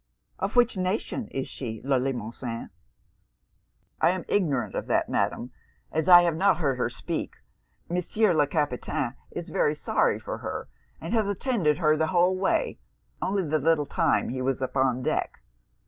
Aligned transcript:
'Of 0.39 0.55
which 0.55 0.77
nation 0.77 1.27
is 1.27 1.47
she, 1.47 1.79
Le 1.83 1.99
Limosin?' 1.99 2.71
'I 4.01 4.09
am 4.09 4.25
ignorant 4.27 4.73
of 4.73 4.87
that, 4.87 5.09
Madam, 5.09 5.51
as 5.91 6.09
I 6.09 6.23
have 6.23 6.35
not 6.35 6.57
heard 6.57 6.79
her 6.79 6.89
speak. 6.89 7.35
Monsieur 7.87 8.33
Le 8.33 8.47
Capitaine 8.47 9.13
is 9.29 9.49
very 9.49 9.75
sorry 9.75 10.17
for 10.17 10.39
her, 10.39 10.67
and 10.99 11.13
has 11.13 11.27
attended 11.27 11.77
her 11.77 11.95
the 11.95 12.07
whole 12.07 12.35
way, 12.35 12.79
only 13.21 13.47
the 13.47 13.59
little 13.59 13.85
time 13.85 14.29
he 14.29 14.41
was 14.41 14.59
upon 14.59 15.03
deck.' 15.03 15.39